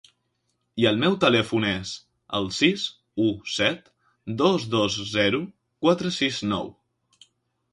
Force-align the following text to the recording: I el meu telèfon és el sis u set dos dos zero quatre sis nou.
I 0.83 0.85
el 0.91 0.95
meu 1.01 1.17
telèfon 1.23 1.65
és 1.71 1.91
el 2.39 2.49
sis 2.59 2.85
u 3.25 3.27
set 3.57 3.93
dos 4.43 4.67
dos 4.77 4.97
zero 5.13 5.43
quatre 5.85 6.15
sis 6.17 6.41
nou. 6.55 6.73